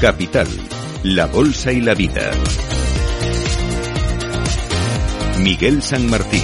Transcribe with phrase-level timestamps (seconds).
[0.00, 0.48] Capital,
[1.02, 2.30] la Bolsa y la Vida.
[5.42, 6.42] Miguel San Martín.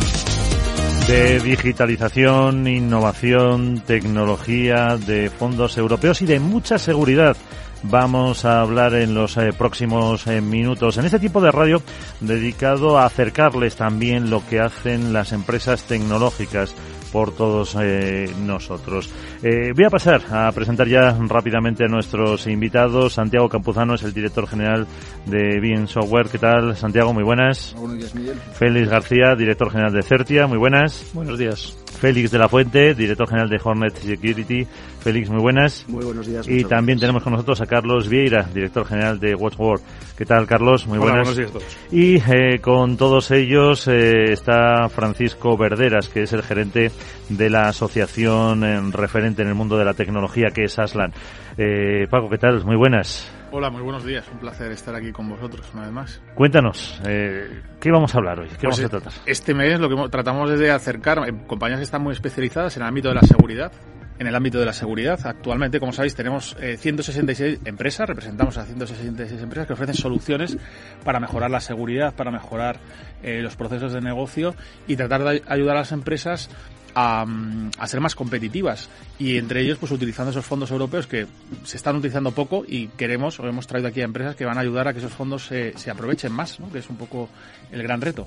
[1.09, 7.35] De digitalización, innovación, tecnología, de fondos europeos y de mucha seguridad
[7.83, 10.97] vamos a hablar en los eh, próximos eh, minutos.
[10.99, 11.83] En este tipo de radio
[12.21, 16.75] dedicado a acercarles también lo que hacen las empresas tecnológicas
[17.17, 19.11] por todos eh, nosotros.
[19.43, 23.15] Eh, voy a pasar a presentar ya rápidamente a nuestros invitados.
[23.15, 24.87] Santiago Campuzano es el director general
[25.25, 26.29] de Bien Software.
[26.29, 27.15] ¿Qué tal, Santiago?
[27.15, 27.75] Muy buenas.
[27.79, 28.37] Buenos días, Miguel.
[28.53, 30.47] Félix García, director general de Certia.
[30.47, 31.07] Muy buenas.
[31.15, 31.86] Buenos días.
[31.97, 34.67] Félix de la Fuente, director general de Hornet Security.
[35.01, 35.85] Félix, muy buenas.
[35.89, 36.49] Muy buenos días.
[36.49, 39.81] Y también tenemos con nosotros a Carlos Vieira, director general de Watchword.
[40.17, 40.87] ¿Qué tal, Carlos?
[40.87, 41.29] Muy buenas.
[41.29, 41.77] buenos días a todos.
[41.93, 46.91] Y eh, con todos ellos eh, está Francisco Verderas, que es el gerente
[47.29, 51.13] de la asociación eh, referente en el mundo de la tecnología, que es Aslan.
[51.59, 52.65] Eh, Paco, ¿qué tal?
[52.65, 53.31] Muy buenas.
[53.59, 54.23] Hola, muy buenos días.
[54.31, 56.21] Un placer estar aquí con vosotros una vez más.
[56.35, 58.49] Cuéntanos, eh, ¿qué vamos a hablar hoy?
[58.49, 59.13] ¿Qué Pues, vamos a tratar?
[59.25, 62.77] Este mes lo que mo- tratamos es de acercar eh, compañías que están muy especializadas
[62.77, 63.73] en el ámbito de la seguridad.
[64.19, 68.65] En el ámbito de la seguridad, actualmente, como sabéis, tenemos eh, 166 empresas, representamos a
[68.67, 70.59] 166 empresas que ofrecen soluciones
[71.03, 72.77] para mejorar la seguridad, para mejorar
[73.23, 74.55] eh, los procesos de negocio
[74.87, 76.51] y tratar de ay- ayudar a las empresas
[76.99, 81.27] a, mm, a ser más competitivas y entre ellos pues utilizando esos fondos europeos que
[81.63, 84.63] se están utilizando poco y queremos o hemos traído aquí a empresas que van a
[84.63, 86.73] ayudar a que esos fondos se, aprovechen más, ¿no?
[86.73, 87.29] que es un poco
[87.71, 88.25] el gran reto.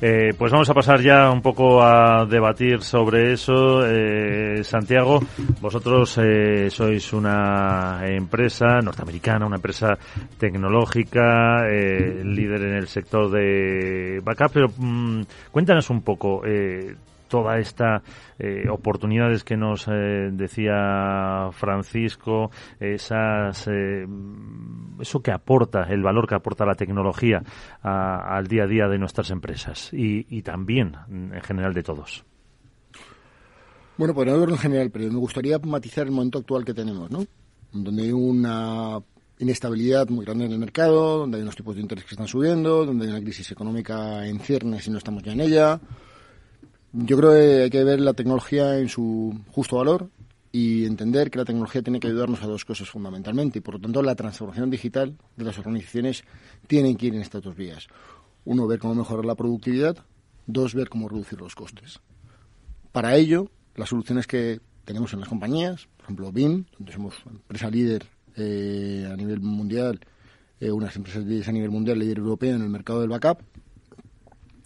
[0.00, 3.86] Eh, pues vamos a pasar ya un poco a debatir sobre eso.
[3.86, 5.20] Eh, Santiago,
[5.60, 9.98] vosotros eh, sois una empresa norteamericana, una empresa
[10.38, 16.42] tecnológica, eh, líder en el sector de backup, pero mm, cuéntanos un poco.
[17.28, 18.02] Toda esta
[18.38, 24.06] eh, oportunidades que nos eh, decía Francisco, esas eh,
[25.00, 27.42] eso que aporta, el valor que aporta la tecnología
[27.82, 32.24] a- al día a día de nuestras empresas y, también en general de todos.
[33.98, 37.24] Bueno, pues no en general, pero me gustaría matizar el momento actual que tenemos, ¿no?
[37.72, 38.98] Donde hay una
[39.38, 42.84] inestabilidad muy grande en el mercado, donde hay unos tipos de interés que están subiendo,
[42.84, 45.80] donde hay una crisis económica en ciernes y no estamos ya en ella.
[46.98, 50.08] Yo creo que hay que ver la tecnología en su justo valor
[50.50, 53.80] y entender que la tecnología tiene que ayudarnos a dos cosas fundamentalmente y por lo
[53.80, 56.24] tanto la transformación digital de las organizaciones
[56.66, 57.86] tiene que ir en estas dos vías.
[58.46, 59.98] Uno, ver cómo mejorar la productividad.
[60.46, 62.00] Dos, ver cómo reducir los costes.
[62.92, 67.68] Para ello, las soluciones que tenemos en las compañías, por ejemplo BIM, donde somos empresa
[67.68, 70.00] líder eh, a nivel mundial,
[70.60, 73.40] eh, unas empresas líderes a nivel mundial, líder europeo en el mercado del backup,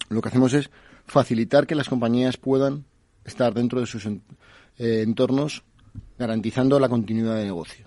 [0.07, 0.69] lo que hacemos es
[1.11, 2.85] facilitar que las compañías puedan
[3.25, 4.21] estar dentro de sus eh,
[4.77, 5.63] entornos
[6.17, 7.85] garantizando la continuidad de negocio.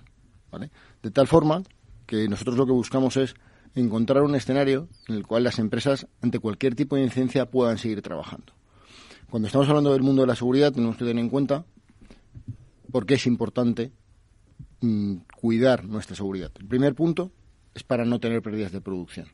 [0.52, 0.70] ¿vale?
[1.02, 1.62] De tal forma
[2.04, 3.34] que nosotros lo que buscamos es
[3.74, 8.02] encontrar un escenario en el cual las empresas, ante cualquier tipo de incidencia, puedan seguir
[8.02, 8.52] trabajando.
[9.30, 11.64] Cuando estamos hablando del mundo de la seguridad, tenemos que tener en cuenta
[12.92, 13.90] por qué es importante
[14.82, 16.52] mm, cuidar nuestra seguridad.
[16.60, 17.32] El primer punto
[17.74, 19.28] es para no tener pérdidas de producción.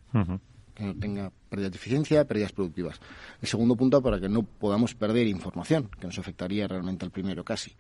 [0.81, 3.01] Que no tenga pérdidas de eficiencia, pérdidas productivas.
[3.43, 7.45] El segundo punto, para que no podamos perder información, que nos afectaría realmente al primero
[7.45, 7.73] casi.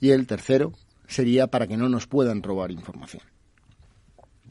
[0.00, 0.72] Y el tercero
[1.06, 3.22] sería para que no nos puedan robar información.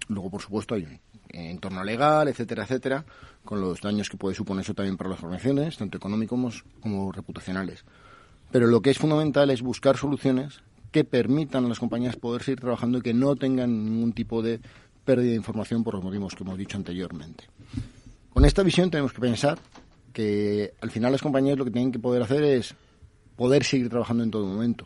[0.08, 3.06] Luego, por supuesto, hay un entorno legal, etcétera, etcétera,
[3.44, 7.84] con los daños que puede suponer eso también para las organizaciones, tanto económicos como reputacionales.
[8.50, 10.62] Pero lo que es fundamental es buscar soluciones
[10.92, 14.62] que permitan a las compañías poder seguir trabajando y que no tengan ningún tipo de
[15.08, 17.46] pérdida de información por los motivos que hemos dicho anteriormente.
[18.34, 19.58] Con esta visión tenemos que pensar
[20.12, 22.76] que al final las compañías lo que tienen que poder hacer es
[23.38, 24.86] poder seguir trabajando en todo momento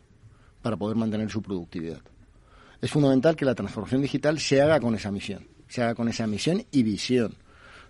[0.62, 2.02] para poder mantener su productividad.
[2.80, 6.28] Es fundamental que la transformación digital se haga con esa misión, se haga con esa
[6.28, 7.34] misión y visión.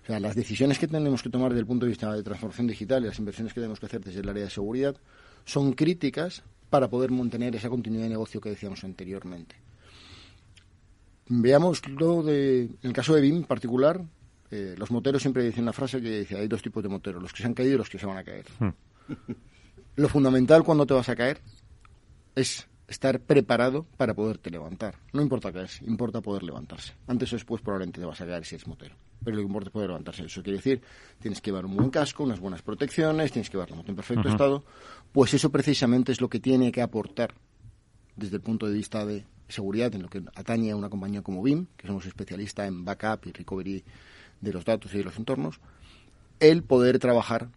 [0.04, 2.68] O sea, las decisiones que tenemos que tomar desde el punto de vista de transformación
[2.68, 4.96] digital y las inversiones que tenemos que hacer desde el área de seguridad
[5.44, 9.58] son críticas para poder mantener esa continuidad de negocio que decíamos anteriormente.
[11.34, 14.04] Veámoslo de, en el caso de BIM en particular,
[14.50, 17.32] eh, los moteros siempre dicen una frase que dice, hay dos tipos de moteros, los
[17.32, 18.46] que se han caído y los que se van a caer.
[19.96, 21.42] Lo fundamental cuando te vas a caer
[22.36, 24.98] es estar preparado para poderte levantar.
[25.14, 26.94] No importa qué es, importa poder levantarse.
[27.08, 28.96] Antes o después probablemente te vas a caer si eres motero.
[29.24, 30.26] Pero lo que importa es poder levantarse.
[30.26, 30.82] Eso quiere decir,
[31.20, 33.96] tienes que llevar un buen casco, unas buenas protecciones, tienes que llevar la moto en
[33.96, 34.66] perfecto estado.
[35.14, 37.34] Pues eso precisamente es lo que tiene que aportar
[38.16, 41.44] desde el punto de vista de seguridad en lo que atañe a una compañía como
[41.44, 43.84] BIM, que somos especialistas en backup y recovery
[44.40, 45.60] de los datos y de los entornos,
[46.40, 47.50] el poder trabajar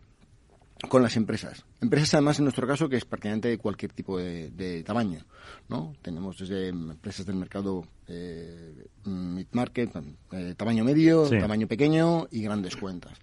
[0.88, 1.64] con las empresas.
[1.80, 5.24] Empresas, además, en nuestro caso, que es prácticamente de cualquier tipo de, tamaño.
[5.68, 5.94] ¿no?
[6.02, 9.90] Tenemos desde empresas del mercado eh, mid-market,
[10.32, 13.18] eh, tamaño medio, tamaño pequeño y grandes cuentas.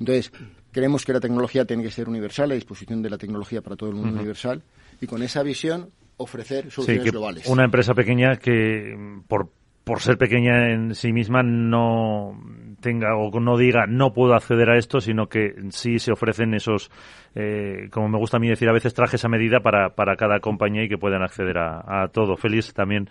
[0.00, 0.32] Entonces,
[0.72, 3.90] creemos que la tecnología tiene que ser universal, la disposición de la tecnología para todo
[3.90, 4.62] el mundo universal,
[5.00, 7.46] y con esa visión ofrecer soluciones globales.
[7.46, 8.96] Una empresa pequeña que,
[9.28, 9.50] por
[9.84, 12.40] por ser pequeña en sí misma no
[12.80, 16.90] tenga o no diga no puedo acceder a esto, sino que sí se ofrecen esos,
[17.34, 20.40] eh, como me gusta a mí decir a veces, trajes a medida para, para cada
[20.40, 22.36] compañía y que puedan acceder a, todo.
[22.36, 23.08] Feliz también,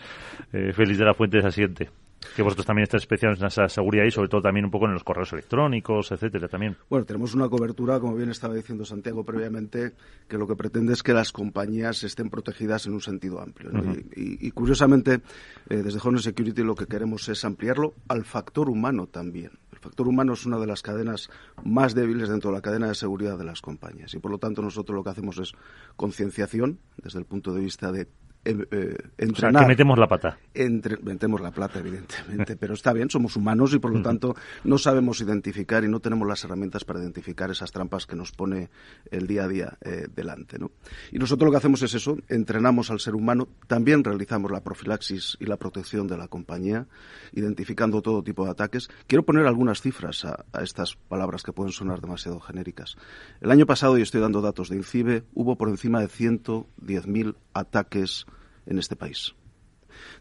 [0.51, 1.89] eh, feliz de la Fuente de Asiente
[2.35, 4.93] que vosotros también estáis especializados en esa seguridad y sobre todo también un poco en
[4.93, 6.77] los correos electrónicos, etcétera, también.
[6.89, 9.93] Bueno, tenemos una cobertura, como bien estaba diciendo Santiago previamente,
[10.27, 13.71] que lo que pretende es que las compañías estén protegidas en un sentido amplio.
[14.15, 15.21] y, curiosamente,
[15.69, 19.51] eh, desde Home Security lo que queremos es ampliarlo al factor humano también.
[19.71, 21.29] El factor humano es una de las cadenas
[21.63, 24.61] más débiles dentro de la cadena de seguridad de las compañías y por lo tanto
[24.61, 25.53] nosotros lo que hacemos es
[25.95, 28.07] concienciación desde el punto de vista de
[28.45, 29.63] eh, entrenar.
[29.63, 30.37] que metemos la pata.
[30.53, 34.77] Entre, metemos la plata, evidentemente, pero está bien, somos humanos y por lo tanto no
[34.77, 38.69] sabemos identificar y no tenemos las herramientas para identificar esas trampas que nos pone
[39.11, 40.59] el día a día eh, delante.
[40.59, 40.71] ¿no?
[41.11, 45.37] Y nosotros lo que hacemos es eso, entrenamos al ser humano, también realizamos la profilaxis
[45.39, 46.87] y la protección de la compañía,
[47.33, 48.89] identificando todo tipo de ataques.
[49.07, 52.97] Quiero poner algunas cifras a, a estas palabras que pueden sonar demasiado genéricas.
[53.41, 58.25] El año pasado, y estoy dando datos de INCIBE, hubo por encima de 110.000 ataques
[58.65, 59.35] en este país.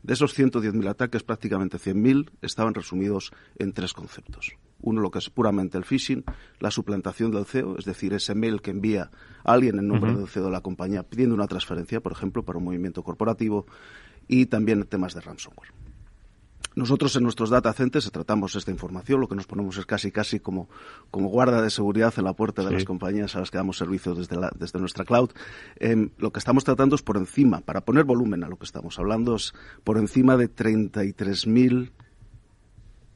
[0.03, 4.53] De esos 110.000 ataques, prácticamente 100.000 estaban resumidos en tres conceptos.
[4.81, 6.25] Uno, lo que es puramente el phishing,
[6.59, 9.11] la suplantación del CEO, es decir, ese mail que envía
[9.44, 12.65] alguien en nombre del CEO de la compañía pidiendo una transferencia, por ejemplo, para un
[12.65, 13.67] movimiento corporativo,
[14.29, 15.73] y también temas de ransomware.
[16.74, 20.40] Nosotros en nuestros data centers tratamos esta información, lo que nos ponemos es casi casi
[20.40, 20.69] como,
[21.10, 24.16] como guarda de seguridad en la puerta de las compañías a las que damos servicios
[24.16, 25.30] desde, la, desde nuestra cloud.
[25.76, 28.98] Em, lo que estamos tratando es por encima, para poner volumen a lo que estamos
[28.98, 29.52] hablando, es
[29.84, 31.92] por encima de 33.000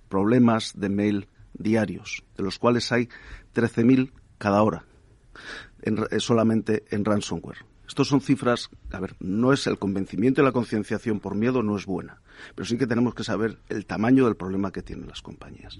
[0.08, 3.08] problemas de mail diarios, de los cuales hay
[3.54, 4.84] 13.000 cada hora,
[5.82, 7.75] eh, solamente en ransomware.
[7.86, 11.76] Estos son cifras, a ver, no es el convencimiento y la concienciación por miedo no
[11.76, 12.20] es buena,
[12.54, 15.78] pero sí que tenemos que saber el tamaño del problema que tienen las compañías.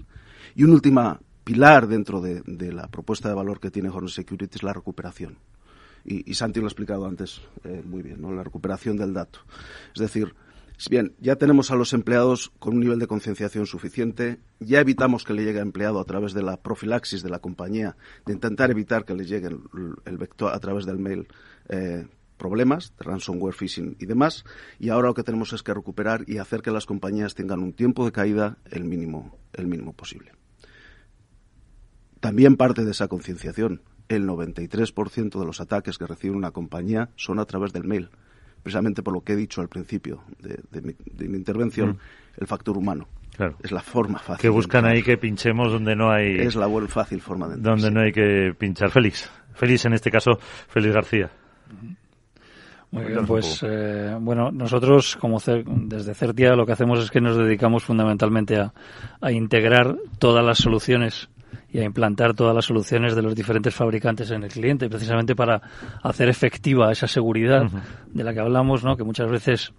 [0.55, 2.43] Y un último pilar dentro de,
[2.73, 5.37] la propuesta de valor que tiene Hornet Security es la recuperación.
[6.03, 8.31] Y, Santi lo ha explicado antes eh, muy bien, ¿no?
[8.31, 9.39] la recuperación del dato.
[9.93, 10.33] Es decir,
[10.77, 15.23] si bien ya tenemos a los empleados con un nivel de concienciación suficiente, ya evitamos
[15.23, 18.69] que le llegue a empleado a través de la profilaxis de la compañía, de intentar
[18.69, 19.49] evitar que le llegue
[20.05, 21.27] el vector a través del mail
[21.69, 22.05] eh,
[22.37, 24.45] problemas de ransomware, phishing y demás.
[24.79, 27.73] Y ahora lo que tenemos es que recuperar y hacer que las compañías tengan un
[27.73, 30.31] tiempo de caída el mínimo, el mínimo posible.
[32.19, 33.81] También parte de esa concienciación.
[34.07, 38.09] El 93% de los ataques que recibe una compañía son a través del mail.
[38.63, 41.97] Precisamente por lo que he dicho al principio de, mi, intervención, mm.
[42.41, 43.07] el factor humano.
[43.61, 44.41] Es la forma fácil.
[44.41, 46.39] Que buscan ahí que pinchemos donde no hay.
[46.39, 48.89] Es la buena, fácil forma de Donde no hay que pinchar.
[48.89, 49.29] Félix.
[49.53, 50.39] Félix, en este caso,
[50.69, 51.31] Félix García.
[52.89, 57.37] Muy bien, pues eh, bueno, nosotros como desde Certia lo que hacemos es que nos
[57.37, 58.73] dedicamos fundamentalmente a,
[59.19, 61.29] a, integrar todas las soluciones
[61.69, 65.61] y a implantar todas las soluciones de los diferentes fabricantes en el cliente, precisamente para
[66.01, 67.69] hacer efectiva esa seguridad
[68.07, 68.95] de la que hablamos, ¿no?
[68.95, 69.73] que muchas veces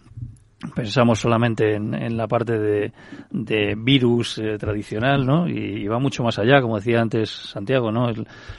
[0.75, 2.93] pensamos solamente en, la parte de,
[3.31, 5.49] de virus eh, tradicional, ¿no?
[5.49, 8.11] Y, va mucho más allá, como decía antes Santiago, ¿no?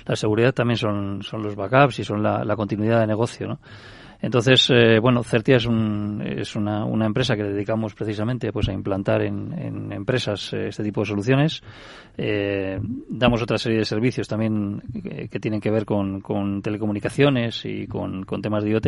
[0.06, 3.60] la seguridad también son, son los backups y son la, la continuidad de negocio, ¿no?
[4.22, 8.74] Entonces, eh, bueno, Certia es, un, es una, una, empresa que dedicamos precisamente pues, a
[8.74, 11.64] implantar en, en empresas eh, este tipo de soluciones.
[12.18, 14.82] Eh, damos otra serie de servicios también
[15.32, 18.88] que, tienen que ver con, con telecomunicaciones y con, con, temas de IoT.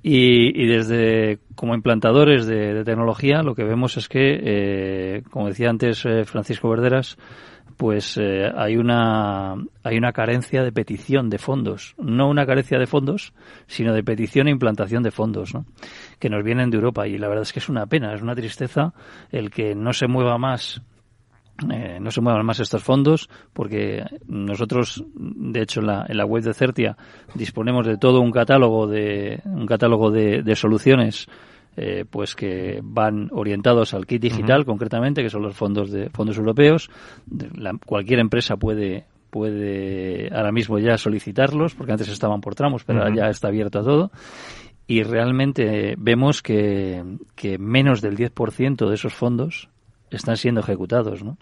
[0.00, 5.70] Y, y, desde como implantadores de, de, tecnología lo que vemos es que, como decía
[5.70, 7.18] antes Francisco Verderas,
[7.78, 12.88] pues eh, hay una hay una carencia de petición de fondos, no una carencia de
[12.88, 13.32] fondos,
[13.68, 15.64] sino de petición e implantación de fondos, ¿no?
[16.18, 18.34] que nos vienen de Europa y la verdad es que es una pena, es una
[18.34, 18.92] tristeza
[19.30, 20.82] el que no se mueva más
[21.72, 26.24] eh, no se muevan más estos fondos porque nosotros de hecho en la, en la
[26.24, 26.96] web de Certia
[27.34, 31.28] disponemos de todo un catálogo de un catálogo de, de soluciones
[31.80, 36.36] eh, pues que van orientados al kit digital concretamente, que son los fondos de fondos
[36.36, 36.90] europeos.
[37.86, 43.14] cualquier empresa puede puede ahora mismo ya solicitarlos, porque antes estaban por tramos, pero ahora
[43.14, 44.10] ya está abierto a todo.
[44.88, 47.04] Y realmente vemos que,
[47.36, 49.68] que menos del 10% de esos fondos
[50.10, 51.36] están siendo ejecutados, ¿no?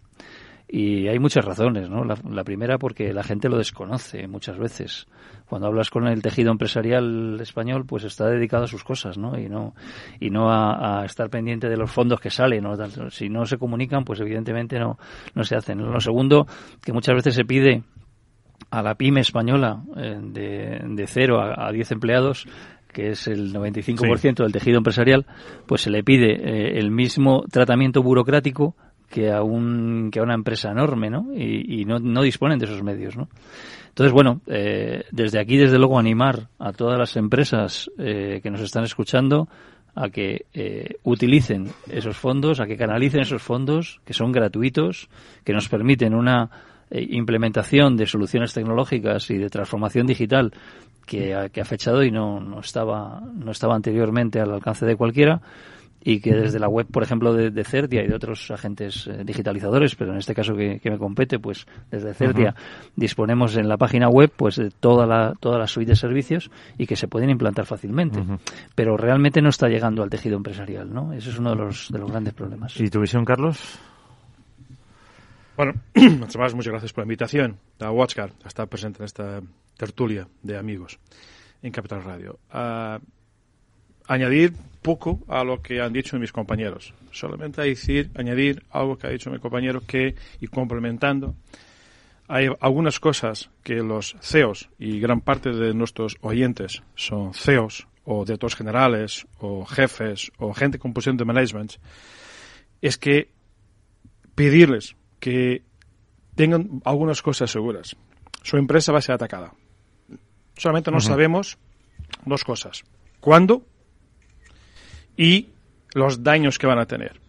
[0.69, 2.05] Y hay muchas razones, ¿no?
[2.05, 5.07] La, primera porque la gente lo desconoce muchas veces.
[5.49, 9.39] Cuando hablas con el tejido empresarial español, pues está dedicado a sus cosas, ¿no?
[9.39, 9.75] Y no,
[10.19, 12.65] y no a, estar pendiente de los fondos que salen.
[12.65, 12.75] ¿no?
[13.11, 14.99] Si no se comunican, pues evidentemente no,
[15.35, 15.79] no se hacen.
[15.79, 16.49] Lo segundo,
[16.83, 17.85] que muchas veces se pide
[18.71, 22.49] a la pyme española eh, de, de 0 a, a 10 empleados
[22.93, 25.27] que es el 95% del tejido empresarial,
[25.67, 28.75] pues se le pide eh, el mismo tratamiento burocrático
[29.09, 31.29] que a, un, que a una empresa enorme, ¿no?
[31.35, 33.29] Y, no, no, disponen de esos medios, ¿no?
[33.89, 38.61] Entonces, bueno, eh, desde aquí, desde luego, animar a todas las empresas eh, que nos
[38.61, 39.49] están escuchando
[39.95, 40.45] a que
[41.05, 45.09] utilicen esos fondos, a que canalicen esos fondos, que son gratuitos,
[45.43, 46.51] que nos permiten una
[46.91, 50.53] implementación de soluciones tecnológicas y de transformación digital
[51.07, 55.41] que que ha fechado y no, no, estaba, no estaba anteriormente al alcance de cualquiera
[56.07, 59.25] y que desde la web, por ejemplo, de, de Certia y de otros agentes eh,
[59.25, 62.55] digitalizadores, pero en este caso que, me compete, pues desde Certia
[62.95, 66.49] disponemos en la página web pues de toda la, toda la suite de servicios
[66.79, 68.23] y que se pueden implantar fácilmente.
[68.77, 71.13] Pero realmente no está llegando al tejido empresarial, ¿no?
[71.13, 72.79] Ese es uno de los, de los grandes problemas.
[72.79, 73.77] ¿Y tu visión, Carlos?
[75.57, 79.41] Bueno, además, muchas gracias por la invitación a Watchcar a estar presente en esta
[79.77, 81.01] tertulia de amigos
[81.63, 82.39] en Capital Radio.
[84.07, 86.95] Añadir poco a lo que han dicho mis compañeros.
[87.11, 91.35] Solamente decir, añadir algo que ha dicho mi compañero que, y complementando,
[92.29, 98.25] hay algunas cosas que los CEOs y gran parte de nuestros oyentes son CEOs o
[98.25, 101.73] directores generales o jefes o gente con posición de management,
[102.81, 103.33] es que
[104.35, 105.63] pedirles que
[106.37, 107.97] tengan algunas cosas seguras.
[108.43, 109.53] Su empresa va a ser atacada.
[110.57, 111.59] Solamente no sabemos
[112.25, 112.85] dos cosas.
[113.21, 113.65] ¿Cuándo?
[115.17, 115.49] Y
[115.95, 117.21] los daños que van a tener.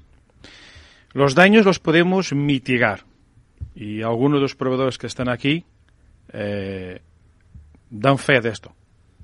[1.13, 3.05] Los daños los podemos mitigar.
[3.75, 5.65] Y algunos de los proveedores que están aquí
[6.33, 7.01] eh,
[7.89, 8.75] dan fe de esto.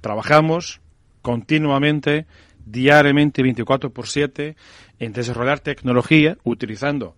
[0.01, 0.82] Trabajamos
[1.22, 2.25] continuamente,
[2.65, 4.55] diariamente, 24 por 7,
[5.00, 7.15] en desarrollar tecnología utilizando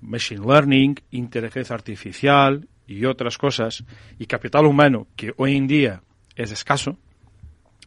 [0.00, 3.84] machine learning, inteligencia artificial y otras cosas,
[4.18, 6.02] y capital humano que hoy en día
[6.36, 6.96] es escaso,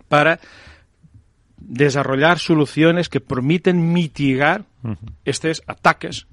[0.08, 0.40] para
[1.64, 4.66] desarrollar soluciones que permiten mitigar
[5.26, 6.28] estos ataques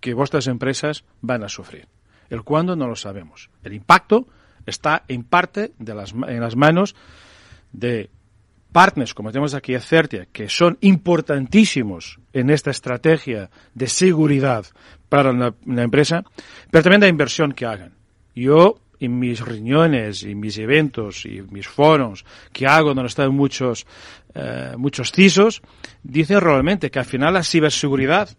[0.00, 1.88] que vuestras empresas van a sufrir.
[2.30, 3.50] El cuándo no lo sabemos.
[3.62, 4.26] El impacto
[4.66, 6.94] está en parte de las, en las manos
[7.72, 8.10] de
[8.72, 14.66] partners, como tenemos aquí a Certia, que son importantísimos en esta estrategia de seguridad
[15.08, 16.24] para la, empresa,
[16.70, 17.94] pero también de inversión que hagan.
[18.34, 23.86] Yo, en mis reuniones, y mis eventos y mis foros que hago, donde están muchos,
[24.34, 25.62] eh, muchos CISOs,
[26.02, 28.30] dicen realmente que al final la ciberseguridad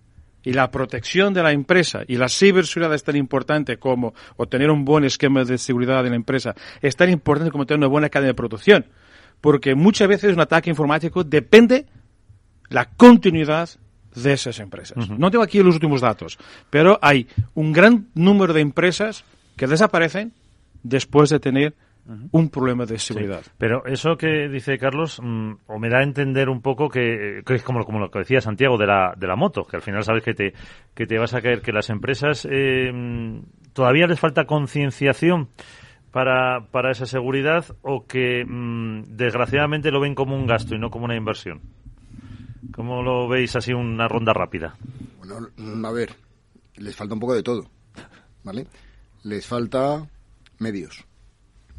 [0.43, 4.85] y la protección de la empresa y la ciberseguridad es tan importante como obtener un
[4.85, 8.29] buen esquema de seguridad de la empresa, es tan importante como tener una buena cadena
[8.29, 8.85] de producción
[9.41, 11.85] porque muchas veces un ataque informático depende
[12.69, 13.69] la continuidad
[14.15, 15.09] de esas empresas.
[15.09, 16.37] No tengo aquí los últimos datos,
[16.69, 19.23] pero hay un gran número de empresas
[19.55, 20.33] que desaparecen
[20.83, 21.75] después de tener
[22.31, 23.43] un problema de seguridad.
[23.57, 27.63] pero eso que dice Carlos, mm, o me da a entender un poco que, es
[27.63, 30.23] como, como, lo que decía Santiago de la, de la moto, que al final sabes
[30.23, 30.53] que te,
[30.95, 35.49] que te vas a caer, que las empresas eh, mm, todavía les falta concienciación
[36.11, 40.89] para, para esa seguridad o que mm, desgraciadamente lo ven como un gasto y no
[40.89, 41.61] como una inversión?
[42.73, 44.75] ¿Cómo lo veis así una ronda rápida?
[45.17, 45.47] Bueno,
[45.87, 46.15] a ver,
[46.75, 47.69] les falta un poco de todo,
[48.43, 48.67] ¿vale?
[49.23, 50.07] Les falta
[50.59, 51.05] medios.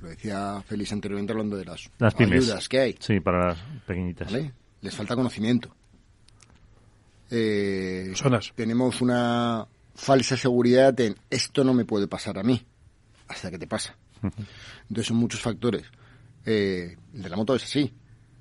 [0.03, 2.97] Lo decía Félix anteriormente hablando de las, las ayudas que hay.
[2.99, 4.33] Sí, para las pequeñitas.
[4.81, 5.75] Les falta conocimiento.
[7.31, 8.13] Eh,
[8.55, 12.65] tenemos una falsa seguridad en esto no me puede pasar a mí,
[13.29, 13.97] hasta que te pasa.
[14.23, 15.85] Entonces son muchos factores.
[16.45, 17.93] Eh, el de la moto es así.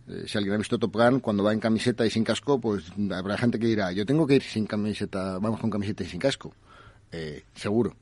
[0.07, 2.85] Eh, si alguien ha visto Top Gun, cuando va en camiseta y sin casco, pues
[3.11, 6.19] habrá gente que dirá, yo tengo que ir sin camiseta, vamos con camiseta y sin
[6.19, 6.53] casco.
[7.11, 7.95] Eh, seguro.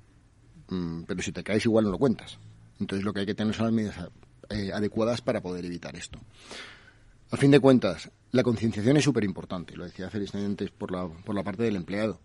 [0.69, 2.39] Mm, pero si te caes igual no lo cuentas.
[2.79, 4.10] Entonces lo que hay que tener son las medidas
[4.74, 6.19] adecuadas para poder evitar esto.
[7.31, 11.07] A fin de cuentas, la concienciación es súper importante, lo decía Félix antes por la,
[11.07, 12.19] por la parte del empleado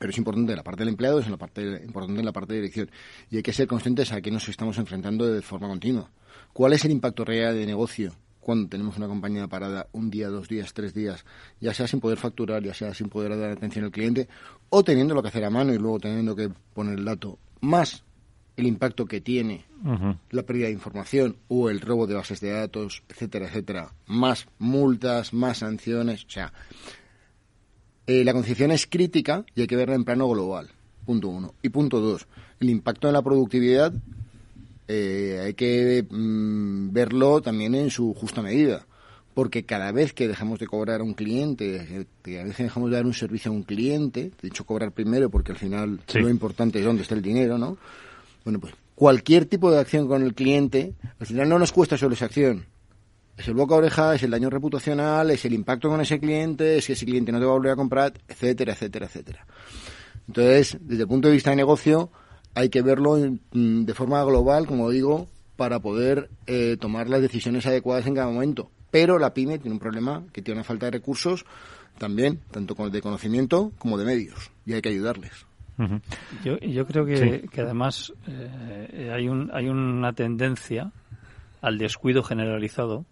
[0.00, 2.32] pero es importante en la parte del empleado, es en la parte, importante en la
[2.32, 2.90] parte de dirección.
[3.30, 6.10] Y hay que ser conscientes a qué nos estamos enfrentando de forma continua.
[6.54, 10.48] ¿Cuál es el impacto real de negocio cuando tenemos una compañía parada un día, dos
[10.48, 11.26] días, tres días,
[11.60, 14.26] ya sea sin poder facturar, ya sea sin poder dar atención al cliente,
[14.70, 18.02] o teniendo lo que hacer a mano y luego teniendo que poner el dato, más
[18.56, 19.64] el impacto que tiene
[20.30, 25.32] la pérdida de información o el robo de bases de datos, etcétera, etcétera, más multas,
[25.32, 26.52] más sanciones, o sea,
[28.06, 30.68] eh, la conciencia es crítica y hay que verla en plano global.
[31.06, 31.54] Punto uno.
[31.62, 32.26] Y punto dos,
[32.60, 33.92] el impacto en la productividad
[34.88, 38.86] eh, hay que mm, verlo también en su justa medida.
[39.32, 42.90] Porque cada vez que dejamos de cobrar a un cliente, eh, cada vez que dejamos
[42.90, 46.18] de dar un servicio a un cliente, de hecho cobrar primero porque al final Sí.
[46.18, 47.78] lo importante es dónde está el dinero, ¿no?
[48.44, 52.14] Bueno, pues cualquier tipo de acción con el cliente, al final no nos cuesta solo
[52.14, 52.66] esa acción.
[53.36, 56.76] Es el boca a oreja, es el daño reputacional, es el impacto con ese cliente,
[56.76, 59.46] es que ese cliente no te va a volver a comprar, etcétera, etcétera, etcétera.
[60.28, 62.10] Entonces, desde el punto de vista de negocio,
[62.54, 67.66] hay que verlo mm, de forma global, como digo, para poder eh, tomar las decisiones
[67.66, 68.70] adecuadas en cada momento.
[68.90, 71.44] Pero la pyme tiene un problema que tiene una falta de recursos
[71.98, 75.32] también, tanto de conocimiento como de medios, y hay que ayudarles.
[76.44, 77.48] Yo, yo creo que, Sí.
[77.48, 80.92] que además eh, hay, un, hay una tendencia
[81.60, 83.04] al descuido generalizado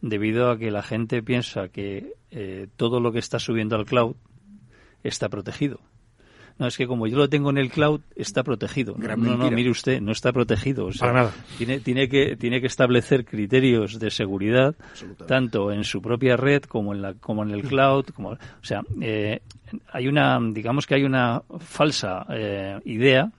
[0.00, 4.14] debido a que la gente piensa que eh, todo lo que está subiendo al cloud
[5.02, 5.80] está protegido.
[6.58, 8.94] No, es que como yo lo tengo en el cloud, está protegido.
[8.96, 10.86] No, Gran no, no, mire usted, no está protegido.
[10.86, 11.32] O sea, Para nada.
[11.56, 14.74] Tiene, tiene, que, tiene que establecer criterios de seguridad,
[15.26, 18.06] tanto en su propia red como en, la, como en el cloud.
[18.06, 19.40] Como, o sea, eh,
[19.92, 23.30] hay una, digamos que hay una falsa eh, idea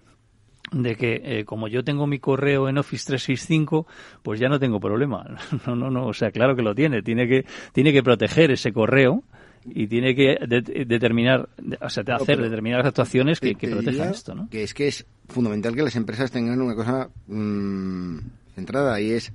[0.72, 3.88] de que eh, como yo tengo mi correo en Office 365,
[4.24, 5.26] pues ya no tengo problema.
[5.68, 7.02] No, no, no, o sea, claro que lo tiene.
[7.02, 9.24] Tiene que, tiene que proteger ese correo
[9.66, 11.50] y tiene que de- determinar,
[11.82, 14.50] o sea, hacer determinadas actuaciones que, Te- que te protejan esto, ¿no?
[14.50, 18.18] Que es que es fundamental que las empresas tengan una cosa mm,
[18.56, 19.32] centrada y es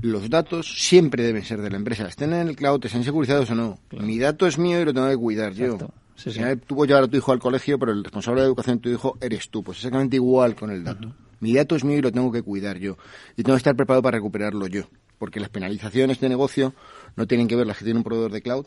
[0.00, 3.54] los datos siempre deben ser de la empresa, estén en el cloud, estén securizados o
[3.54, 3.78] no.
[4.00, 5.88] Mi dato es mío y lo tengo que cuidar Exacto.
[5.88, 5.94] yo.
[6.16, 6.40] Sí, sí.
[6.66, 8.88] tú puedes llevar a tu hijo al colegio, pero el responsable de educación de tu
[8.90, 9.62] hijo eres tú.
[9.62, 11.14] Pues exactamente igual con el dato.
[11.40, 12.96] Mi dato es mío y lo tengo que cuidar yo.
[13.36, 14.82] Y tengo que estar preparado para recuperarlo yo.
[15.18, 16.74] Porque las penalizaciones de negocio
[17.14, 18.66] no tienen que ver las que tiene un proveedor de cloud,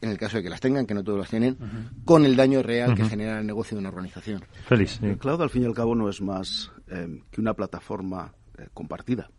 [0.00, 1.56] en el caso de que las tengan, que no todos las tienen,
[2.04, 4.44] con el daño real que genera el negocio de una organización.
[4.68, 4.98] Sí.
[5.02, 8.68] El cloud, al fin y al cabo, no es más eh, que una plataforma eh,
[8.74, 9.30] compartida,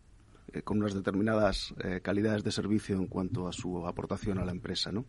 [0.53, 4.51] eh, con unas determinadas eh, calidades de servicio en cuanto a su aportación a la
[4.51, 4.91] empresa.
[4.91, 5.05] ¿no?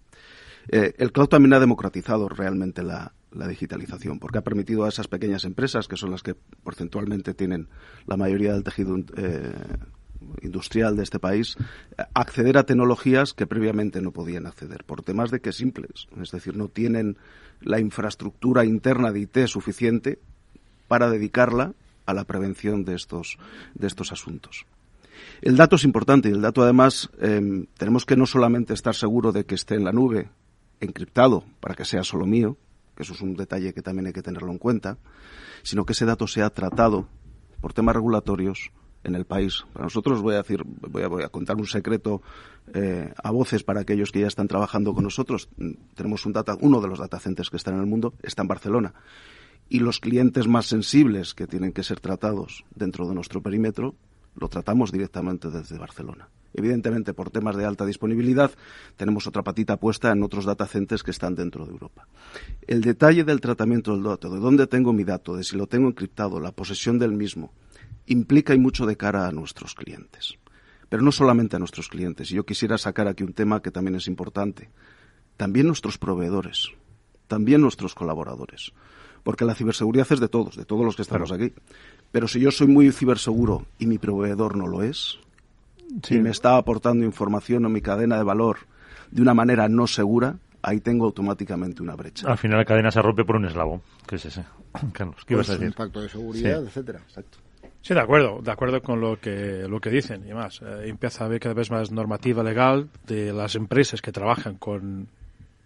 [0.68, 5.08] Eh, el cloud también ha democratizado realmente la, la digitalización, porque ha permitido a esas
[5.08, 7.68] pequeñas empresas, que son las que porcentualmente tienen
[8.06, 9.54] la mayoría del tejido eh,
[10.42, 11.56] industrial de este país,
[12.14, 16.56] acceder a tecnologías que previamente no podían acceder, por temas de que simples, es decir,
[16.56, 17.16] no tienen
[17.60, 20.18] la infraestructura interna de IT suficiente
[20.86, 21.74] para dedicarla
[22.06, 23.38] a la prevención de estos,
[23.74, 24.66] de estos asuntos.
[25.42, 29.32] El dato es importante y el dato además eh, tenemos que no solamente estar seguro
[29.32, 30.30] de que esté en la nube,
[30.80, 32.56] encriptado, para que sea solo mío,
[32.96, 34.98] que eso es un detalle que también hay que tenerlo en cuenta,
[35.62, 37.08] sino que ese dato sea tratado
[37.60, 38.70] por temas regulatorios
[39.08, 39.64] en el país.
[39.72, 42.22] Para nosotros voy a decir, voy a, contar un secreto
[42.72, 45.48] eh, a voces para aquellos que ya están trabajando con nosotros.
[45.56, 48.42] Mm, Tenemos un data, uno de los data centers que están en el mundo está
[48.42, 48.94] en Barcelona.
[49.68, 53.94] Y los clientes más sensibles que tienen que ser tratados dentro de nuestro perímetro
[54.36, 56.28] lo tratamos directamente desde Barcelona.
[56.54, 58.50] Evidentemente, por temas de alta disponibilidad,
[58.96, 62.06] tenemos otra patita puesta en otros data centers que están dentro de Europa.
[62.66, 65.88] El detalle del tratamiento del dato, de dónde tengo mi dato, de si lo tengo
[65.88, 67.52] encriptado, la posesión del mismo,
[68.08, 70.34] implica y mucho de cara a nuestros clientes.
[70.88, 72.30] Pero no solamente a nuestros clientes.
[72.30, 74.70] Y yo quisiera sacar aquí un tema que también es importante.
[75.36, 76.68] También nuestros proveedores,
[77.26, 78.72] también nuestros colaboradores.
[79.22, 81.52] Porque la ciberseguridad es de todos, de todos los que estamos aquí.
[82.10, 85.18] Pero si yo soy muy ciberseguro y mi proveedor no lo es,
[86.10, 88.58] y me está aportando información o mi cadena de valor
[89.10, 92.26] de una manera no segura, ahí tengo automáticamente una brecha.
[92.30, 94.44] Al final la cadena se rompe por un eslabón, que es ese.
[94.92, 95.66] Carlos, ¿qué ibas a Pues, decir?
[95.72, 96.66] impacto de seguridad, Sí.
[96.68, 97.00] etcétera.
[97.06, 97.38] Exacto.
[97.80, 100.60] Sí, de acuerdo, de acuerdo con lo que, lo que dicen y más.
[100.62, 105.08] Eh, empieza a haber cada vez más normativa legal de las empresas que trabajan con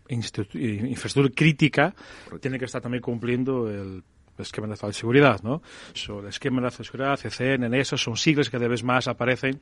[0.09, 1.95] infraestructura crítica,
[2.41, 4.03] tienen que estar también cumpliendo el
[4.39, 5.63] esquema nacional de seguridad, ¿no?
[5.95, 9.09] So, el esquema nacional de seguridad, CCN, en eso son siglas que cada vez más
[9.09, 9.61] aparecen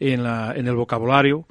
[0.00, 1.46] en, la, en el vocabulario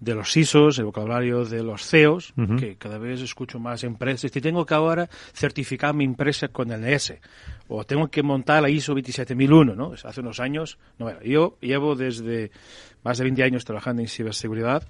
[0.00, 2.56] de los ISOs, el vocabulario de los CEOs, Ujú.
[2.56, 4.30] que cada vez escucho más empresas.
[4.30, 7.14] que tengo que ahora certificar mi empresa con el NS,
[7.68, 9.92] o tengo que montar la ISO 27001, ¿no?
[10.04, 12.50] Hace unos años, no, bueno, yo llevo desde
[13.02, 14.86] más de 20 años trabajando en ciberseguridad.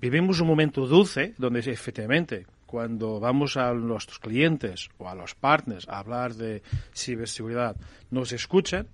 [0.00, 5.86] Vivimos un momento dulce donde efectivamente cuando vamos a nuestros clientes o a los partners
[5.88, 6.62] a hablar de
[6.94, 7.76] ciberseguridad
[8.10, 8.86] nos escuchan.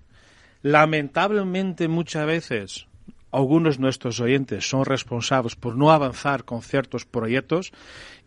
[0.61, 2.87] Lamentablemente muchas veces
[3.31, 7.71] algunos de nuestros oyentes son responsables por no avanzar con ciertos proyectos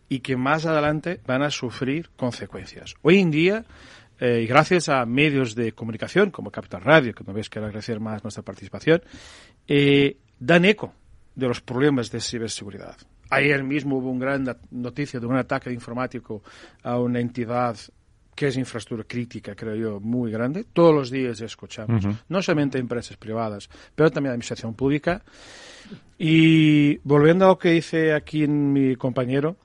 [0.09, 2.95] y que más adelante van a sufrir consecuencias.
[3.01, 3.65] Hoy en día,
[4.19, 8.23] eh, gracias a medios de comunicación como Capital Radio, que no veis que agradecer más
[8.23, 9.01] nuestra participación,
[9.67, 10.93] eh, dan eco
[11.35, 12.95] de los problemas de ciberseguridad.
[13.29, 16.43] Ayer mismo hubo una gran noticia de un ataque informático
[16.83, 17.75] a una entidad
[18.35, 20.65] que es infraestructura crítica, creo yo, muy grande.
[20.71, 25.23] Todos los días escuchamos, no solamente empresas privadas, pero también administración pública.
[26.17, 29.57] Y volviendo a lo que dice aquí mi compañero,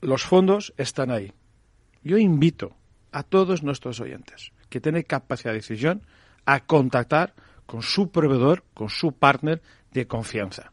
[0.00, 1.32] los fondos están ahí.
[2.02, 2.76] Yo invito
[3.12, 6.02] a todos nuestros oyentes que tienen capacidad de decisión
[6.46, 7.34] a contactar
[7.66, 9.60] con su proveedor, con su partner
[9.92, 10.72] de confianza.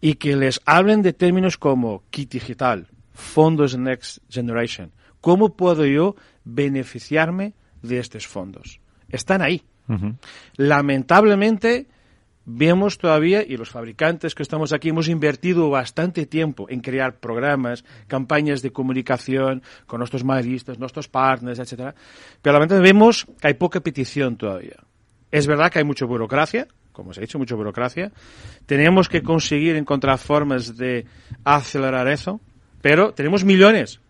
[0.00, 4.92] Y que les hablen de términos como kit digital, fondos Next Generation.
[5.20, 8.80] ¿Cómo puedo yo beneficiarme de estos fondos?
[9.08, 9.62] Están ahí.
[10.56, 11.86] Lamentablemente,
[12.44, 17.84] vemos todavía, y los fabricantes que estamos aquí hemos invertido bastante tiempo en crear programas,
[18.06, 21.94] campañas de comunicación con nuestros mayoristas, nuestros partners, etcétera,
[22.40, 24.76] pero lamentablemente vemos que hay poca petición todavía.
[25.30, 28.12] Es verdad que hay mucha burocracia, como se ha dicho, mucha burocracia.
[28.66, 31.06] Tenemos que conseguir encontrar formas de
[31.44, 32.40] acelerar eso,
[32.82, 34.00] pero tenemos millones.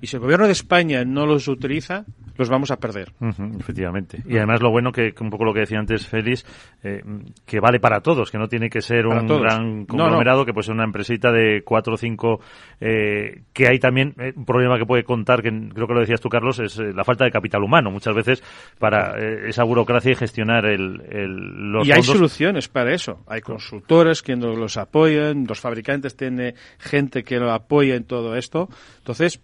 [0.00, 2.04] Y si el gobierno de España no los utiliza,
[2.36, 3.12] los vamos a perder.
[3.58, 4.22] efectivamente.
[4.26, 6.44] Y además lo bueno que, un poco lo que decía antes Félix,
[6.82, 7.02] eh,
[7.44, 10.74] que vale para todos, que no tiene que ser un gran conglomerado, que puede ser
[10.74, 12.40] una empresita de cuatro o cinco,
[12.80, 16.20] eh, que hay también eh, un problema que puede contar, que creo que lo decías
[16.20, 18.42] tú, Carlos, es la falta de capital humano muchas veces
[18.78, 19.16] para
[19.48, 23.24] esa burocracia y gestionar el, el los Y hay soluciones para eso.
[23.26, 28.68] Hay consultores que los apoyan, los fabricantes tienen gente que lo apoya en todo esto.
[28.98, 29.40] Entonces,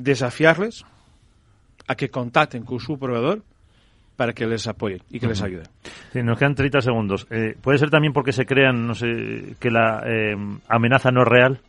[0.00, 0.84] desafiarles
[1.86, 3.42] a que contacten con su proveedor
[4.16, 5.64] para que les apoye y que les ayude.
[6.12, 7.26] Sí, nos quedan 30 segundos.
[7.30, 10.36] Eh, ¿Puede ser también porque se crean, no sé, que la eh,
[10.68, 11.60] amenaza no es real?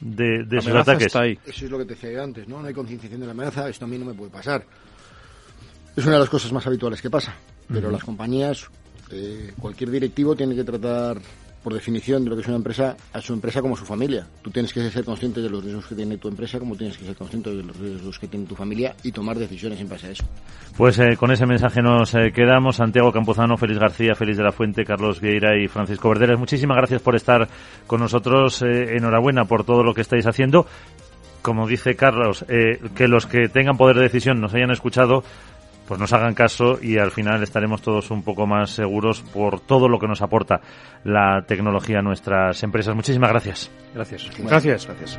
[0.00, 1.08] De, de esos ataques.
[1.08, 1.38] Está ahí.
[1.44, 2.60] Eso es lo que te decía antes, ¿no?
[2.60, 4.64] No hay concienciación de la amenaza, esto a mí no me puede pasar.
[5.96, 7.34] Es una de las cosas más habituales que pasa,
[7.66, 8.70] pero las compañías,
[9.10, 11.18] eh, cualquier directivo tiene que tratar
[11.62, 14.26] por definición de lo que es una empresa, a su empresa como su familia.
[14.42, 17.04] Tú tienes que ser consciente de los riesgos que tiene tu empresa, como tienes que
[17.04, 20.10] ser consciente de los riesgos que tiene tu familia y tomar decisiones en base a
[20.10, 20.24] eso.
[20.76, 22.76] Pues eh, con ese mensaje nos eh, quedamos.
[22.76, 26.38] Santiago Campuzano, Félix García, Félix de la Fuente, Carlos Vieira y Francisco Verderes.
[26.38, 27.48] Muchísimas gracias por estar
[27.86, 28.62] con nosotros.
[28.62, 30.66] Eh, enhorabuena por todo lo que estáis haciendo.
[31.42, 35.22] Como dice Carlos, que los que tengan poder de decisión nos hayan escuchado
[35.88, 39.88] pues nos hagan caso y al final estaremos todos un poco más seguros por todo
[39.88, 40.60] lo que nos aporta
[41.02, 42.94] la tecnología a nuestras empresas.
[42.94, 43.70] Muchísimas gracias.
[43.94, 44.30] Gracias.
[44.38, 44.86] Gracias.
[44.86, 45.18] Gracias.